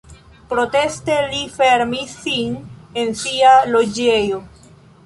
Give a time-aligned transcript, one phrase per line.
[0.53, 2.59] Proteste li fermis sin
[3.05, 4.47] en sia loĝejo.